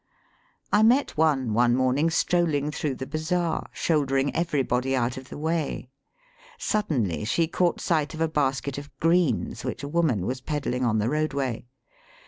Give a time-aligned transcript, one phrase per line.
[0.73, 5.91] I met one one morning strolling through the bazaar, shouldering everybody out of the way.
[6.57, 10.83] Sud denly she caught sight of a basket of greens which a woman was peddling
[10.83, 11.67] on the roadway.